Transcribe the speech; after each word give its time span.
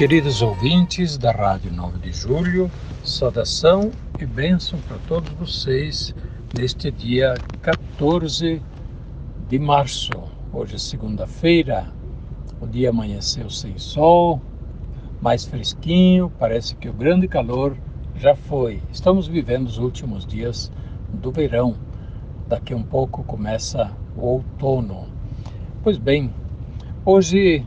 Queridos 0.00 0.40
ouvintes 0.40 1.18
da 1.18 1.30
Rádio 1.30 1.70
9 1.70 1.98
de 1.98 2.10
Julho, 2.10 2.70
saudação 3.04 3.90
e 4.18 4.24
bênção 4.24 4.78
para 4.88 4.96
todos 5.06 5.30
vocês 5.32 6.14
neste 6.58 6.90
dia 6.90 7.34
14 7.60 8.62
de 9.46 9.58
março. 9.58 10.10
Hoje 10.54 10.76
é 10.76 10.78
segunda-feira, 10.78 11.92
o 12.62 12.66
dia 12.66 12.88
amanheceu 12.88 13.50
sem 13.50 13.76
sol, 13.76 14.40
mais 15.20 15.44
fresquinho, 15.44 16.32
parece 16.38 16.74
que 16.76 16.88
o 16.88 16.94
grande 16.94 17.28
calor 17.28 17.76
já 18.16 18.34
foi. 18.34 18.82
Estamos 18.90 19.28
vivendo 19.28 19.66
os 19.66 19.76
últimos 19.76 20.24
dias 20.24 20.72
do 21.12 21.30
verão. 21.30 21.76
Daqui 22.48 22.72
a 22.72 22.76
um 22.78 22.82
pouco 22.82 23.22
começa 23.24 23.94
o 24.16 24.24
outono. 24.28 25.08
Pois 25.82 25.98
bem, 25.98 26.32
hoje 27.04 27.66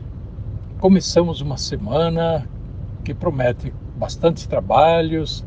começamos 0.84 1.40
uma 1.40 1.56
semana 1.56 2.46
que 3.02 3.14
promete 3.14 3.72
bastante 3.96 4.46
trabalhos, 4.46 5.42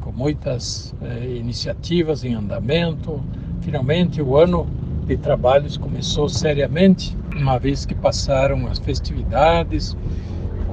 com 0.00 0.10
muitas 0.10 0.92
eh, 1.00 1.36
iniciativas 1.36 2.24
em 2.24 2.34
andamento. 2.34 3.22
Finalmente, 3.60 4.20
o 4.20 4.36
ano 4.36 4.66
de 5.06 5.16
trabalhos 5.16 5.76
começou 5.76 6.28
seriamente, 6.28 7.16
uma 7.32 7.60
vez 7.60 7.86
que 7.86 7.94
passaram 7.94 8.66
as 8.66 8.80
festividades, 8.80 9.92
o, 9.92 10.72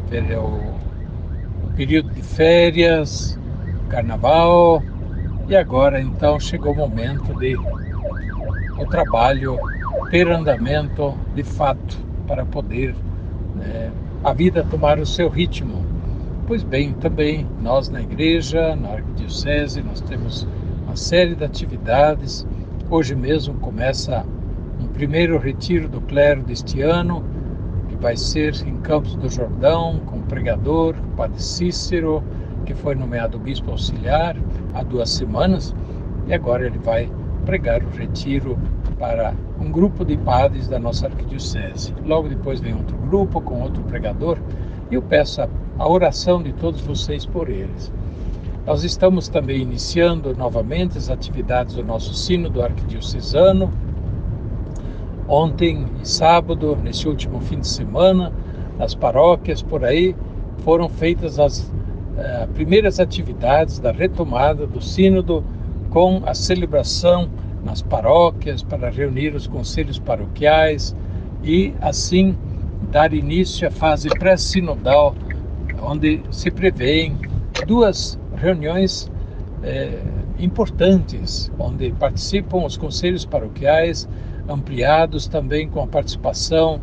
o 1.68 1.74
período 1.76 2.10
de 2.10 2.24
férias, 2.24 3.38
carnaval, 3.90 4.82
e 5.48 5.56
agora 5.56 6.02
então 6.02 6.40
chegou 6.40 6.74
o 6.74 6.76
momento 6.76 7.32
de 7.38 7.56
o 7.56 8.88
trabalho 8.90 9.60
ter 10.10 10.28
andamento 10.32 11.16
de 11.36 11.44
fato 11.44 11.96
para 12.26 12.44
poder 12.44 12.96
né, 13.58 13.92
a 14.24 14.34
vida 14.34 14.64
tomar 14.64 15.00
o 15.00 15.06
seu 15.06 15.30
ritmo. 15.30 15.86
Pois 16.46 16.64
bem, 16.64 16.94
também 16.94 17.46
nós 17.62 17.90
na 17.90 18.02
igreja, 18.02 18.76
na 18.76 18.94
Arquidiocese, 18.94 19.82
nós 19.82 20.00
temos 20.02 20.48
uma 20.86 20.96
série 20.96 21.36
de 21.36 21.44
atividades. 21.44 22.48
Hoje 22.90 23.16
mesmo 23.16 23.56
começa 23.56 24.26
um 24.80 24.88
primeiro 24.88 25.38
retiro 25.38 25.90
do 25.90 26.00
clero 26.02 26.44
deste 26.44 26.82
ano, 26.82 27.24
que 27.90 27.96
vai 27.98 28.16
ser 28.16 28.56
em 28.66 28.78
Campos 28.78 29.16
do 29.16 29.30
Jordão, 29.30 30.00
com 30.06 30.18
o 30.20 30.24
pregador, 30.24 30.96
o 30.96 31.16
padre 31.18 31.42
Cícero, 31.42 32.24
que 32.66 32.74
foi 32.74 32.96
nomeado 32.96 33.38
bispo 33.40 33.72
auxiliar 33.72 34.38
há 34.74 34.84
duas 34.84 35.10
semanas, 35.10 35.76
e 36.28 36.34
agora 36.34 36.66
ele 36.66 36.80
vai 36.80 37.10
pregar 37.46 37.84
o 37.84 37.90
retiro 37.90 38.58
para 38.98 39.34
um 39.60 39.72
grupo 39.72 40.04
de 40.04 40.18
padres 40.18 40.68
da 40.68 40.80
nossa 40.80 41.08
arquidiocese. 41.08 41.94
Logo 42.06 42.28
depois 42.28 42.60
vem 42.60 42.74
outro 42.74 42.98
grupo 42.98 43.42
com 43.42 43.62
outro 43.62 43.84
pregador, 43.84 44.38
e 44.90 44.96
eu 44.96 45.02
peço 45.02 45.42
a 45.42 45.50
a 45.80 45.88
oração 45.88 46.42
de 46.42 46.54
todos 46.54 46.82
vocês 46.82 47.26
por 47.26 47.50
eles. 47.50 47.92
Nós 48.66 48.84
estamos 48.84 49.28
também 49.28 49.62
iniciando 49.62 50.36
novamente 50.36 50.98
as 50.98 51.10
atividades 51.10 51.76
do 51.76 51.84
nosso 51.84 52.14
Sínodo 52.14 52.62
Arquidiocesano. 52.62 53.72
Ontem 55.28 55.86
e 56.02 56.08
sábado, 56.08 56.78
nesse 56.84 57.08
último 57.08 57.40
fim 57.42 57.60
de 57.60 57.68
semana, 57.68 58.34
nas 58.78 58.96
paróquias 58.96 59.62
por 59.62 59.86
aí, 59.86 60.16
foram 60.60 60.90
feitas 60.90 61.40
as 61.40 61.72
eh, 62.18 62.48
primeiras 62.54 63.00
atividades 63.00 63.80
da 63.80 63.92
retomada 63.92 64.66
do 64.66 64.82
Sínodo 64.82 65.44
com 65.90 66.24
a 66.26 66.34
celebração 66.34 67.30
nas 67.64 67.82
paróquias 67.82 68.64
para 68.64 68.90
reunir 68.90 69.36
os 69.36 69.48
conselhos 69.48 70.00
paroquiais 70.00 70.96
e, 71.44 71.74
assim, 71.82 72.36
dar 72.92 73.14
início 73.14 73.68
à 73.68 73.72
fase 73.72 74.10
pré-sinodal 74.10 75.16
onde 75.82 76.22
se 76.32 76.50
prevêem 76.50 77.18
duas 77.66 78.20
reuniões 78.36 79.12
é, 79.64 80.00
importantes, 80.40 81.52
onde 81.58 81.92
participam 81.94 82.66
os 82.66 82.78
conselhos 82.78 83.26
paroquiais, 83.26 84.08
ampliados 84.48 85.28
também 85.28 85.68
com 85.68 85.82
a 85.82 85.88
participação 85.88 86.82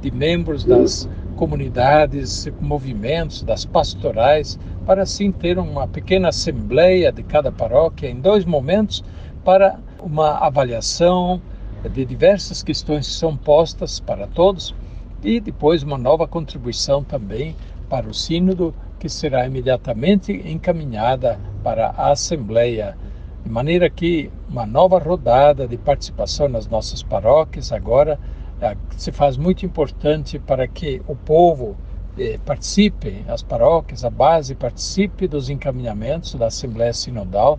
de 0.00 0.10
membros 0.10 0.64
das 0.64 1.08
comunidades, 1.36 2.48
movimentos, 2.60 3.42
das 3.42 3.64
pastorais, 3.64 4.58
para 4.86 5.02
assim 5.02 5.32
ter 5.32 5.58
uma 5.58 5.86
pequena 5.88 6.28
assembleia 6.28 7.10
de 7.10 7.22
cada 7.22 7.50
paróquia 7.50 8.08
em 8.08 8.20
dois 8.20 8.44
momentos 8.44 9.02
para 9.44 9.78
uma 10.02 10.38
avaliação 10.38 11.40
de 11.88 12.04
diversas 12.04 12.62
questões 12.62 13.06
que 13.06 13.12
são 13.14 13.36
postas 13.36 14.00
para 14.00 14.26
todos 14.26 14.74
e 15.22 15.38
depois 15.38 15.82
uma 15.82 15.98
nova 15.98 16.26
contribuição 16.26 17.04
também 17.04 17.54
para 17.88 18.08
o 18.08 18.14
Sínodo, 18.14 18.74
que 18.98 19.08
será 19.08 19.46
imediatamente 19.46 20.32
encaminhada 20.32 21.38
para 21.62 21.88
a 21.88 22.10
Assembleia, 22.10 22.96
de 23.44 23.50
maneira 23.50 23.90
que 23.90 24.30
uma 24.48 24.64
nova 24.64 24.98
rodada 24.98 25.68
de 25.68 25.76
participação 25.76 26.48
nas 26.48 26.66
nossas 26.66 27.02
paróquias 27.02 27.70
agora 27.70 28.18
eh, 28.60 28.76
se 28.96 29.12
faz 29.12 29.36
muito 29.36 29.66
importante 29.66 30.38
para 30.38 30.66
que 30.66 31.02
o 31.06 31.14
povo 31.14 31.76
eh, 32.18 32.38
participe, 32.46 33.22
as 33.28 33.42
paróquias, 33.42 34.04
a 34.04 34.10
base 34.10 34.54
participe 34.54 35.28
dos 35.28 35.50
encaminhamentos 35.50 36.34
da 36.34 36.46
Assembleia 36.46 36.92
Sinodal, 36.94 37.58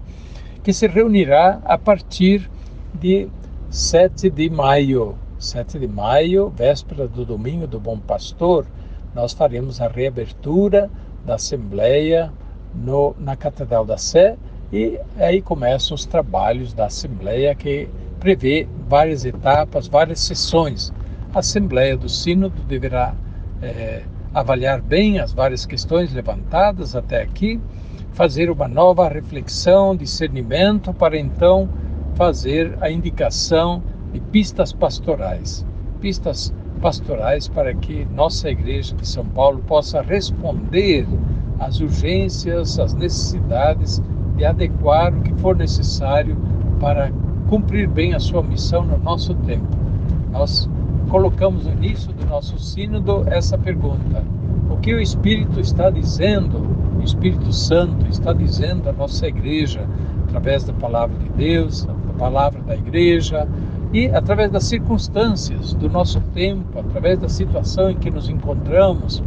que 0.65 0.73
se 0.73 0.87
reunirá 0.87 1.61
a 1.63 1.77
partir 1.77 2.49
de 2.91 3.29
7 3.69 4.31
de 4.31 4.49
maio. 4.49 5.15
7 5.37 5.77
de 5.77 5.87
maio, 5.87 6.49
véspera 6.49 7.07
do 7.07 7.23
domingo 7.23 7.67
do 7.67 7.79
Bom 7.79 7.99
Pastor, 7.99 8.65
nós 9.13 9.31
faremos 9.31 9.79
a 9.79 9.87
reabertura 9.87 10.89
da 11.23 11.35
Assembleia 11.35 12.33
no, 12.73 13.15
na 13.19 13.35
Catedral 13.35 13.85
da 13.85 13.95
Sé 13.95 14.37
e 14.73 14.99
aí 15.17 15.39
começam 15.39 15.93
os 15.93 16.03
trabalhos 16.03 16.73
da 16.73 16.87
Assembleia 16.87 17.53
que 17.53 17.87
prevê 18.19 18.67
várias 18.89 19.23
etapas, 19.23 19.87
várias 19.87 20.19
sessões. 20.19 20.91
A 21.31 21.39
Assembleia 21.39 21.95
do 21.95 22.09
Sínodo 22.09 22.63
deverá 22.63 23.13
é, 23.61 24.01
avaliar 24.33 24.81
bem 24.81 25.19
as 25.19 25.31
várias 25.31 25.63
questões 25.63 26.11
levantadas 26.11 26.95
até 26.95 27.21
aqui, 27.21 27.61
fazer 28.15 28.49
uma 28.49 28.67
nova 28.67 29.09
reflexão, 29.09 29.95
discernimento, 29.95 30.93
para 30.93 31.17
então 31.17 31.69
fazer 32.15 32.77
a 32.79 32.89
indicação 32.89 33.83
de 34.13 34.21
pistas 34.21 34.71
pastorais. 34.71 35.65
Pistas 35.99 36.53
pastorais 36.81 37.49
para 37.49 37.73
que 37.73 38.05
nossa 38.05 38.49
Igreja 38.49 38.95
de 38.95 39.05
São 39.05 39.25
Paulo 39.25 39.61
possa 39.67 40.01
responder 40.01 41.05
às 41.59 41.81
urgências, 41.81 42.79
às 42.79 42.93
necessidades 42.93 44.01
de 44.37 44.45
adequar 44.45 45.13
o 45.13 45.21
que 45.21 45.33
for 45.41 45.55
necessário 45.55 46.37
para 46.79 47.11
cumprir 47.49 47.87
bem 47.87 48.13
a 48.13 48.19
sua 48.19 48.41
missão 48.41 48.85
no 48.85 48.97
nosso 48.97 49.33
tempo. 49.35 49.67
Nós 50.31 50.69
colocamos 51.09 51.65
no 51.65 51.73
início 51.73 52.13
do 52.13 52.25
nosso 52.27 52.57
sínodo 52.59 53.25
essa 53.27 53.57
pergunta: 53.57 54.23
o 54.69 54.77
que 54.77 54.93
o 54.93 55.01
Espírito 55.01 55.59
está 55.59 55.89
dizendo, 55.89 56.65
o 56.99 57.03
Espírito 57.03 57.51
Santo 57.51 58.05
está 58.09 58.33
dizendo 58.33 58.89
à 58.89 58.93
nossa 58.93 59.27
igreja 59.27 59.87
através 60.23 60.63
da 60.63 60.73
palavra 60.73 61.17
de 61.17 61.29
Deus, 61.29 61.85
da 61.85 62.13
palavra 62.17 62.61
da 62.61 62.75
igreja, 62.75 63.47
e 63.93 64.07
através 64.07 64.51
das 64.51 64.65
circunstâncias 64.65 65.73
do 65.73 65.89
nosso 65.89 66.19
tempo, 66.33 66.79
através 66.79 67.19
da 67.19 67.29
situação 67.29 67.89
em 67.89 67.95
que 67.95 68.11
nos 68.11 68.27
encontramos, 68.27 69.23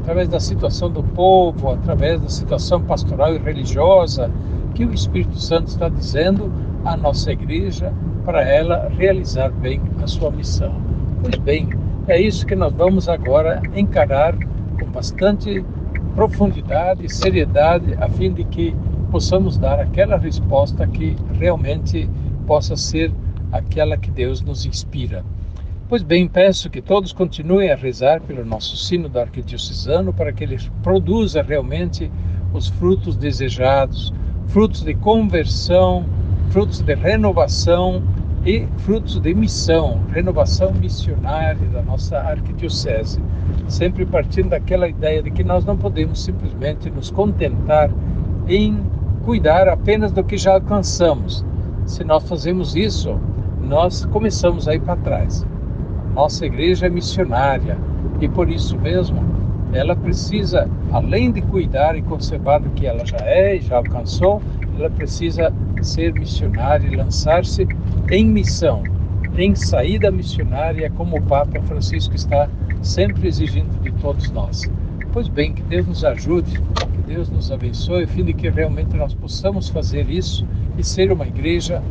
através 0.00 0.28
da 0.28 0.40
situação 0.40 0.90
do 0.90 1.02
povo, 1.02 1.70
através 1.70 2.20
da 2.20 2.28
situação 2.28 2.80
pastoral 2.80 3.34
e 3.34 3.38
religiosa, 3.38 4.30
que 4.74 4.84
o 4.84 4.92
Espírito 4.92 5.38
Santo 5.38 5.68
está 5.68 5.88
dizendo 5.88 6.50
à 6.84 6.96
nossa 6.96 7.32
igreja 7.32 7.92
para 8.24 8.42
ela 8.42 8.88
realizar 8.88 9.50
bem 9.50 9.80
a 10.02 10.06
sua 10.06 10.30
missão. 10.30 10.74
Pois 11.22 11.36
bem, 11.36 11.68
é 12.08 12.20
isso 12.20 12.46
que 12.46 12.54
nós 12.54 12.72
vamos 12.72 13.08
agora 13.08 13.60
encarar 13.74 14.36
com 14.78 14.86
bastante 14.86 15.64
profundidade 16.14 17.12
seriedade, 17.12 17.94
a 18.00 18.08
fim 18.08 18.32
de 18.32 18.44
que 18.44 18.74
possamos 19.10 19.56
dar 19.58 19.80
aquela 19.80 20.16
resposta 20.16 20.86
que 20.86 21.16
realmente 21.38 22.08
possa 22.46 22.76
ser 22.76 23.12
aquela 23.52 23.96
que 23.96 24.10
Deus 24.10 24.40
nos 24.40 24.64
inspira. 24.66 25.24
Pois 25.88 26.02
bem, 26.02 26.26
peço 26.26 26.68
que 26.68 26.82
todos 26.82 27.12
continuem 27.12 27.70
a 27.70 27.76
rezar 27.76 28.20
pelo 28.20 28.44
nosso 28.44 28.76
sino 28.76 29.08
da 29.08 29.22
arquidiocesano 29.22 30.12
para 30.12 30.32
que 30.32 30.42
ele 30.42 30.58
produza 30.82 31.42
realmente 31.42 32.10
os 32.52 32.68
frutos 32.68 33.16
desejados, 33.16 34.12
frutos 34.48 34.82
de 34.82 34.94
conversão, 34.94 36.04
frutos 36.50 36.80
de 36.80 36.94
renovação 36.94 38.02
e 38.44 38.66
frutos 38.78 39.20
de 39.20 39.34
missão, 39.34 40.00
renovação 40.12 40.72
missionária 40.72 41.68
da 41.68 41.82
nossa 41.82 42.18
arquidiocese, 42.18 43.20
sempre 43.68 44.06
partindo 44.06 44.50
daquela 44.50 44.88
ideia 44.88 45.22
de 45.22 45.30
que 45.30 45.42
nós 45.42 45.64
não 45.64 45.76
podemos 45.76 46.22
simplesmente 46.22 46.90
nos 46.90 47.10
contentar 47.10 47.90
em 48.48 48.80
cuidar 49.24 49.68
apenas 49.68 50.12
do 50.12 50.22
que 50.22 50.36
já 50.36 50.54
alcançamos. 50.54 51.44
Se 51.84 52.04
nós 52.04 52.28
fazemos 52.28 52.76
isso, 52.76 53.18
nós 53.60 54.04
começamos 54.04 54.68
a 54.68 54.74
ir 54.74 54.80
para 54.80 54.96
trás. 54.96 55.44
Nossa 56.14 56.46
igreja 56.46 56.86
é 56.86 56.88
missionária 56.88 57.76
e 58.20 58.28
por 58.28 58.48
isso 58.48 58.78
mesmo 58.78 59.22
ela 59.72 59.96
precisa, 59.96 60.68
além 60.92 61.32
de 61.32 61.42
cuidar 61.42 61.96
e 61.96 62.02
conservar 62.02 62.60
do 62.60 62.70
que 62.70 62.86
ela 62.86 63.04
já 63.04 63.18
é 63.18 63.56
e 63.56 63.60
já 63.60 63.76
alcançou, 63.76 64.40
ela 64.78 64.88
precisa 64.90 65.52
ser 65.82 66.14
missionária 66.14 66.86
e 66.86 66.96
lançar-se 66.96 67.66
em 68.10 68.26
missão, 68.26 68.82
em 69.38 69.54
saída 69.54 70.10
missionária, 70.10 70.90
como 70.90 71.18
o 71.18 71.22
Papa 71.22 71.60
Francisco 71.62 72.14
está 72.14 72.48
sempre 72.82 73.28
exigindo 73.28 73.80
de 73.82 73.92
todos 74.00 74.30
nós. 74.30 74.62
Pois 75.12 75.28
bem, 75.28 75.52
que 75.52 75.62
Deus 75.62 75.86
nos 75.86 76.04
ajude, 76.04 76.60
que 76.60 77.02
Deus 77.06 77.28
nos 77.28 77.50
abençoe, 77.52 78.04
a 78.04 78.08
fim 78.08 78.24
de 78.24 78.32
que 78.32 78.48
realmente 78.48 78.96
nós 78.96 79.14
possamos 79.14 79.68
fazer 79.68 80.08
isso 80.08 80.46
e 80.78 80.84
ser 80.84 81.12
uma 81.12 81.26
igreja 81.26 81.82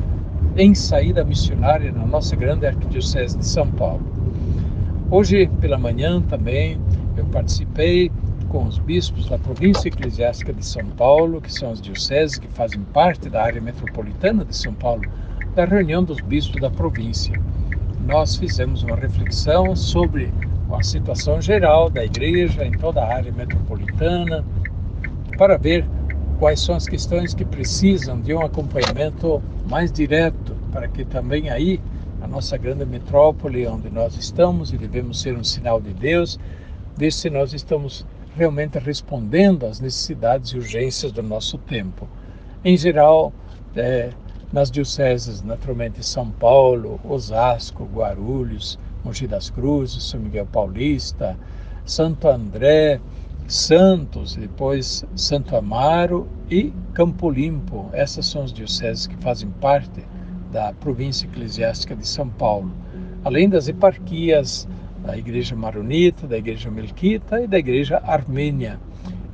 em 0.57 0.73
saída 0.73 1.23
missionária 1.23 1.91
na 1.91 2.05
nossa 2.05 2.35
grande 2.35 2.65
arquidiocese 2.65 3.37
de 3.37 3.45
São 3.45 3.69
Paulo. 3.71 4.05
Hoje 5.11 5.47
pela 5.59 5.77
manhã 5.77 6.21
também 6.21 6.79
eu 7.15 7.25
participei 7.25 8.11
com 8.49 8.65
os 8.65 8.77
bispos 8.77 9.27
da 9.27 9.37
província 9.37 9.89
eclesiástica 9.89 10.53
de 10.53 10.65
São 10.65 10.85
Paulo, 10.97 11.41
que 11.41 11.51
são 11.51 11.71
as 11.71 11.81
dioceses 11.81 12.37
que 12.37 12.47
fazem 12.47 12.81
parte 12.93 13.29
da 13.29 13.43
área 13.43 13.61
metropolitana 13.61 14.45
de 14.45 14.55
São 14.55 14.73
Paulo, 14.73 15.03
da 15.55 15.63
reunião 15.63 16.03
dos 16.03 16.19
bispos 16.19 16.59
da 16.59 16.69
província. 16.69 17.33
Nós 18.05 18.35
fizemos 18.35 18.83
uma 18.83 18.97
reflexão 18.97 19.73
sobre 19.75 20.31
a 20.69 20.83
situação 20.83 21.41
geral 21.41 21.89
da 21.89 22.03
igreja 22.03 22.65
em 22.65 22.73
toda 22.73 23.01
a 23.01 23.15
área 23.15 23.31
metropolitana, 23.31 24.43
para 25.37 25.57
ver 25.57 25.85
quais 26.39 26.59
são 26.59 26.75
as 26.75 26.87
questões 26.87 27.33
que 27.33 27.45
precisam 27.45 28.19
de 28.19 28.33
um 28.33 28.41
acompanhamento 28.41 29.41
mais 29.69 29.91
direto, 29.91 30.53
para 30.73 30.89
que 30.89 31.05
também 31.05 31.49
aí, 31.49 31.79
a 32.21 32.27
nossa 32.27 32.57
grande 32.57 32.85
metrópole, 32.85 33.65
onde 33.65 33.89
nós 33.89 34.17
estamos 34.17 34.73
e 34.73 34.77
devemos 34.77 35.21
ser 35.21 35.37
um 35.37 35.43
sinal 35.43 35.79
de 35.79 35.93
Deus, 35.93 36.37
ver 36.97 37.13
se 37.13 37.29
nós 37.29 37.53
estamos 37.53 38.05
realmente 38.35 38.77
respondendo 38.77 39.65
às 39.65 39.79
necessidades 39.79 40.51
e 40.51 40.57
urgências 40.57 41.13
do 41.13 41.23
nosso 41.23 41.57
tempo. 41.57 42.07
Em 42.63 42.75
geral, 42.75 43.31
é, 43.75 44.09
nas 44.51 44.71
dioceses, 44.71 45.41
naturalmente, 45.41 46.05
São 46.05 46.31
Paulo, 46.31 46.99
Osasco, 47.03 47.85
Guarulhos, 47.85 48.79
Mogi 49.03 49.27
das 49.27 49.49
Cruzes, 49.49 50.03
São 50.03 50.19
Miguel 50.19 50.45
Paulista, 50.45 51.37
Santo 51.85 52.27
André, 52.27 52.99
Santos, 53.47 54.35
depois 54.35 55.05
Santo 55.15 55.55
Amaro 55.55 56.27
e 56.49 56.73
Campo 56.93 57.29
Limpo. 57.29 57.89
Essas 57.93 58.25
são 58.25 58.43
as 58.43 58.51
dioceses 58.51 59.05
que 59.05 59.17
fazem 59.17 59.49
parte 59.61 60.03
da 60.51 60.73
província 60.73 61.27
eclesiástica 61.27 61.95
de 61.95 62.07
São 62.07 62.27
Paulo, 62.29 62.71
além 63.23 63.47
das 63.47 63.67
eparquias 63.67 64.67
da 65.05 65.15
Igreja 65.17 65.55
Maronita, 65.55 66.25
da 66.27 66.37
Igreja 66.37 66.71
Melquita 66.71 67.41
e 67.41 67.47
da 67.47 67.59
Igreja 67.59 68.01
Armênia. 68.03 68.79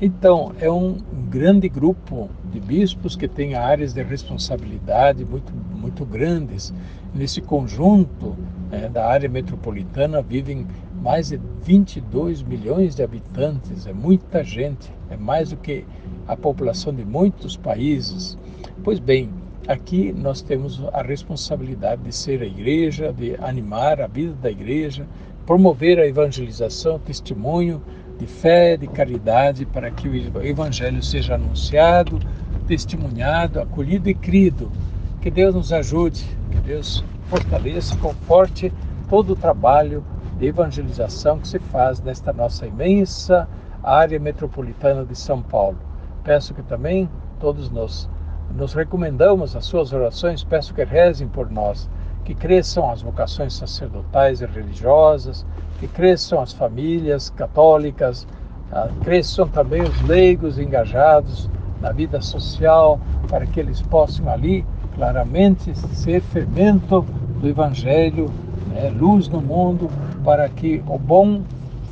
Então, 0.03 0.51
é 0.59 0.69
um 0.69 0.97
grande 1.29 1.69
grupo 1.69 2.27
de 2.51 2.59
bispos 2.59 3.15
que 3.15 3.27
tem 3.27 3.53
áreas 3.53 3.93
de 3.93 4.01
responsabilidade 4.01 5.23
muito, 5.23 5.53
muito 5.53 6.03
grandes. 6.03 6.73
Nesse 7.13 7.39
conjunto 7.39 8.35
é, 8.71 8.89
da 8.89 9.05
área 9.05 9.29
metropolitana 9.29 10.19
vivem 10.19 10.65
mais 11.03 11.29
de 11.29 11.39
22 11.63 12.41
milhões 12.41 12.95
de 12.95 13.03
habitantes, 13.03 13.85
é 13.85 13.93
muita 13.93 14.43
gente, 14.43 14.91
é 15.11 15.15
mais 15.15 15.51
do 15.51 15.57
que 15.57 15.85
a 16.27 16.35
população 16.35 16.91
de 16.91 17.05
muitos 17.05 17.55
países. 17.55 18.35
Pois 18.83 18.97
bem, 18.97 19.29
aqui 19.67 20.11
nós 20.13 20.41
temos 20.41 20.81
a 20.93 21.03
responsabilidade 21.03 22.01
de 22.01 22.11
ser 22.11 22.41
a 22.41 22.45
igreja, 22.47 23.13
de 23.13 23.35
animar 23.35 24.01
a 24.01 24.07
vida 24.07 24.33
da 24.41 24.49
igreja, 24.49 25.05
promover 25.45 25.99
a 25.99 26.07
evangelização, 26.07 26.95
o 26.95 26.99
testemunho 26.99 27.79
de 28.21 28.27
fé, 28.27 28.77
de 28.77 28.85
caridade, 28.85 29.65
para 29.65 29.89
que 29.89 30.07
o 30.07 30.45
evangelho 30.45 31.01
seja 31.01 31.33
anunciado, 31.33 32.19
testemunhado, 32.67 33.59
acolhido 33.59 34.07
e 34.09 34.13
crido. 34.13 34.71
Que 35.19 35.31
Deus 35.31 35.55
nos 35.55 35.73
ajude, 35.73 36.23
que 36.51 36.59
Deus 36.59 37.03
fortaleça, 37.25 37.97
conforte 37.97 38.71
todo 39.09 39.33
o 39.33 39.35
trabalho 39.35 40.05
de 40.37 40.45
evangelização 40.45 41.39
que 41.39 41.47
se 41.47 41.57
faz 41.57 41.99
nesta 41.99 42.31
nossa 42.31 42.67
imensa 42.67 43.49
área 43.83 44.19
metropolitana 44.19 45.03
de 45.03 45.15
São 45.15 45.41
Paulo. 45.41 45.79
Peço 46.23 46.53
que 46.53 46.61
também 46.61 47.09
todos 47.39 47.71
nós 47.71 48.07
nos 48.55 48.75
recomendamos 48.75 49.55
as 49.55 49.65
suas 49.65 49.93
orações, 49.93 50.43
peço 50.43 50.75
que 50.75 50.83
rezem 50.83 51.27
por 51.27 51.49
nós, 51.49 51.89
que 52.23 52.35
cresçam 52.35 52.89
as 52.89 53.01
vocações 53.01 53.53
sacerdotais 53.53 54.41
e 54.41 54.45
religiosas, 54.45 55.45
que 55.79 55.87
cresçam 55.87 56.41
as 56.41 56.53
famílias 56.53 57.29
católicas, 57.29 58.27
ah, 58.71 58.89
cresçam 59.03 59.47
também 59.47 59.81
os 59.81 60.01
leigos 60.03 60.59
engajados 60.59 61.49
na 61.81 61.91
vida 61.91 62.21
social, 62.21 62.99
para 63.27 63.45
que 63.45 63.59
eles 63.59 63.81
possam 63.81 64.29
ali 64.29 64.65
claramente 64.95 65.75
ser 65.95 66.21
fermento 66.21 67.01
do 67.39 67.47
Evangelho, 67.47 68.29
né, 68.67 68.93
luz 68.95 69.27
no 69.27 69.41
mundo, 69.41 69.89
para 70.23 70.47
que 70.47 70.83
o 70.87 70.97
bom 70.97 71.41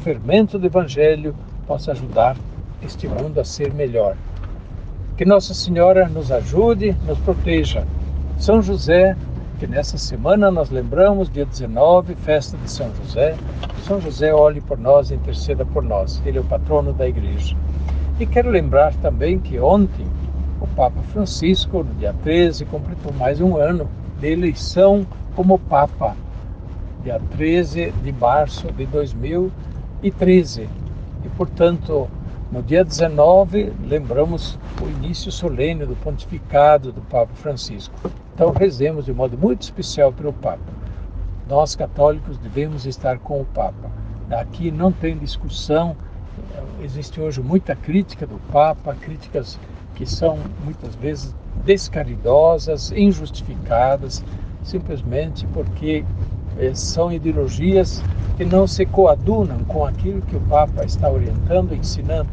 fermento 0.04 0.60
do 0.60 0.68
Evangelho 0.68 1.36
possa 1.66 1.92
ajudar 1.92 2.38
este 2.82 3.08
mundo 3.08 3.40
a 3.40 3.44
ser 3.44 3.74
melhor. 3.74 4.16
Que 5.18 5.26
Nossa 5.26 5.54
Senhora 5.54 6.08
nos 6.08 6.32
ajude, 6.32 6.96
nos 7.06 7.18
proteja. 7.20 7.86
São 8.38 8.62
José, 8.62 9.18
que 9.60 9.68
nessa 9.68 9.98
semana 9.98 10.50
nós 10.50 10.70
lembramos, 10.70 11.30
dia 11.30 11.46
19, 11.46 12.16
festa 12.16 12.58
de 12.58 12.72
São 12.72 12.90
José. 12.96 13.36
São 13.86 14.00
José 14.00 14.34
olhe 14.34 14.62
por 14.62 14.78
nós 14.78 15.12
e 15.12 15.16
interceda 15.16 15.66
por 15.66 15.84
nós. 15.84 16.22
Ele 16.26 16.38
é 16.38 16.42
o 16.42 16.46
patrono 16.46 16.94
da 16.94 17.08
igreja. 17.08 17.58
E 18.18 18.26
quero 18.26 18.50
lembrar 18.50 18.94
também 18.96 19.38
que 19.38 19.60
ontem 19.60 20.08
o 20.62 20.68
Papa 20.68 21.02
Francisco, 21.12 21.84
no 21.84 21.94
dia 21.96 22.16
13, 22.24 22.64
completou 22.66 23.14
mais 23.14 23.42
um 23.42 23.58
ano 23.58 23.90
de 24.20 24.32
eleição 24.32 25.06
como 25.36 25.60
Papa 25.60 26.16
dia 27.04 27.20
13 27.38 27.92
de 28.04 28.12
março 28.14 28.72
de 28.72 28.86
2013. 28.86 30.70
E, 31.26 31.30
portanto, 31.36 32.10
no 32.52 32.64
dia 32.64 32.84
19, 32.84 33.72
lembramos 33.84 34.58
o 34.82 34.88
início 34.88 35.32
solene 35.32 35.86
do 35.86 35.96
pontificado 35.96 36.92
do 36.92 37.02
Papa 37.02 37.34
Francisco. 37.36 37.94
Então, 38.34 38.52
rezemos 38.52 39.06
de 39.06 39.14
modo 39.14 39.38
muito 39.38 39.62
especial 39.62 40.12
pelo 40.12 40.34
Papa. 40.34 40.60
Nós, 41.48 41.76
católicos, 41.76 42.40
devemos 42.40 42.88
estar 42.88 43.20
com 43.20 43.42
o 43.42 43.46
Papa. 43.46 43.92
Aqui 44.32 44.72
não 44.72 44.92
tem 44.92 45.18
discussão, 45.18 45.96
existe 46.82 47.22
hoje 47.22 47.40
muita 47.42 47.76
crítica 47.76 48.26
do 48.26 48.40
Papa, 48.52 48.96
críticas 48.96 49.60
que 49.94 50.06
são 50.06 50.40
muitas 50.64 50.96
vezes 50.96 51.36
descaridosas, 51.64 52.92
injustificadas, 52.92 54.24
simplesmente 54.64 55.46
porque 55.48 56.04
são 56.74 57.12
ideologias 57.12 58.04
que 58.38 58.46
não 58.46 58.68
se 58.68 58.86
coadunam 58.86 59.60
com 59.68 59.86
aquilo 59.86 60.22
que 60.22 60.36
o 60.36 60.42
Papa 60.42 60.86
está 60.86 61.10
orientando, 61.10 61.74
ensinando. 61.74 62.30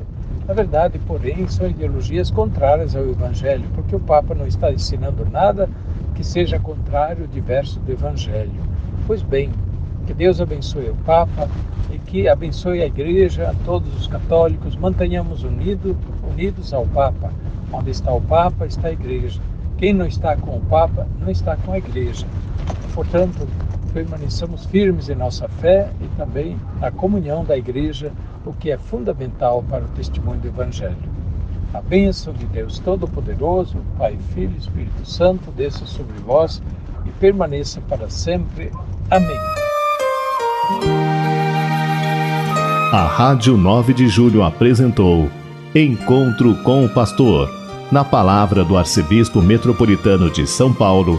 Na 0.47 0.55
verdade, 0.55 0.99
porém, 1.01 1.49
são 1.49 1.69
ideologias 1.69 2.31
contrárias 2.31 2.95
ao 2.95 3.09
Evangelho, 3.09 3.65
porque 3.75 3.97
o 3.97 4.01
Papa 4.01 4.35
não 4.35 4.47
está 4.47 4.73
ensinando 4.73 5.27
nada 5.29 5.69
que 6.15 6.23
seja 6.23 6.59
contrário, 6.59 7.27
diverso 7.27 7.81
do 7.81 7.93
Evangelho. 7.93 8.63
Pois 9.07 9.23
bem, 9.23 9.51
que 10.07 10.15
Deus 10.15 10.41
abençoe 10.41 10.89
o 10.89 10.95
Papa 11.05 11.49
e 11.93 11.99
que 11.99 12.29
abençoe 12.29 12.83
a 12.83 12.87
Igreja, 12.87 13.51
a 13.51 13.55
todos 13.65 13.93
os 13.97 14.07
católicos. 14.07 14.77
Mantenhamos 14.77 15.43
unido, 15.43 15.97
unidos 16.31 16.73
ao 16.73 16.87
Papa. 16.87 17.33
Onde 17.73 17.91
está 17.91 18.13
o 18.13 18.21
Papa, 18.21 18.67
está 18.67 18.89
a 18.89 18.93
Igreja. 18.93 19.41
Quem 19.77 19.93
não 19.93 20.07
está 20.07 20.37
com 20.37 20.57
o 20.57 20.61
Papa, 20.61 21.07
não 21.21 21.31
está 21.31 21.57
com 21.57 21.73
a 21.73 21.79
Igreja. 21.79 22.27
Portanto, 22.95 23.47
permaneçamos 23.97 24.67
firmes 24.67 25.09
em 25.09 25.15
nossa 25.15 25.49
fé 25.49 25.89
e 26.03 26.07
também 26.19 26.55
na 26.79 26.91
comunhão 26.91 27.43
da 27.43 27.57
Igreja, 27.57 28.13
o 28.45 28.53
que 28.53 28.71
é 28.71 28.77
fundamental 28.77 29.65
para 29.71 29.87
o 29.87 29.89
testemunho 29.89 30.39
do 30.39 30.49
Evangelho. 30.49 31.17
A 31.73 31.81
bênção 31.81 32.35
de 32.35 32.45
Deus 32.45 32.79
Todo-Poderoso, 32.79 33.79
Pai, 33.97 34.19
Filho 34.35 34.53
e 34.55 34.59
Espírito 34.59 35.09
Santo, 35.09 35.51
desça 35.51 35.87
sobre 35.87 36.13
vós 36.19 36.63
e 37.07 37.11
permaneça 37.13 37.81
para 37.89 38.11
sempre. 38.11 38.71
Amém. 39.11 39.39
A 42.93 43.07
Rádio 43.07 43.57
9 43.57 43.95
de 43.95 44.09
Julho 44.09 44.43
apresentou 44.43 45.31
Encontro 45.75 46.55
com 46.63 46.85
o 46.85 46.89
Pastor, 46.91 47.49
na 47.91 48.05
palavra 48.05 48.63
do 48.63 48.77
Arcebispo 48.77 49.41
Metropolitano 49.41 50.31
de 50.31 50.47
São 50.47 50.71
Paulo, 50.71 51.19